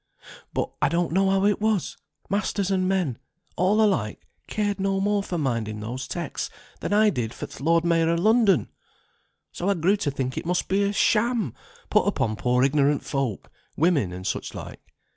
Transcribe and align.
But 0.51 0.71
I 0.81 0.89
don't 0.89 1.11
know 1.11 1.29
how 1.29 1.45
it 1.45 1.61
was; 1.61 1.95
masters 2.27 2.71
and 2.71 2.89
men, 2.89 3.19
all 3.55 3.79
alike 3.79 4.25
cared 4.47 4.79
no 4.79 4.99
more 4.99 5.21
for 5.21 5.37
minding 5.37 5.79
those 5.79 6.07
texts, 6.07 6.49
than 6.79 6.91
I 6.91 7.11
did 7.11 7.35
for 7.35 7.45
th' 7.45 7.61
Lord 7.61 7.85
Mayor 7.85 8.09
of 8.09 8.17
London; 8.19 8.71
so 9.51 9.69
I 9.69 9.75
grew 9.75 9.97
to 9.97 10.09
think 10.09 10.39
it 10.39 10.45
must 10.47 10.67
be 10.67 10.81
a 10.81 10.91
sham 10.91 11.53
put 11.91 12.07
upon 12.07 12.35
poor 12.35 12.63
ignorant 12.63 13.03
folk, 13.05 13.51
women, 13.77 14.11
and 14.11 14.25
such 14.25 14.55
like. 14.55 14.81